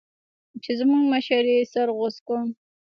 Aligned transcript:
چې 0.63 0.71
زموږ 0.79 1.03
مشر 1.13 1.43
يې 1.51 1.69
سر 1.73 1.87
غوڅ 1.97 2.15
کړ. 2.27 2.39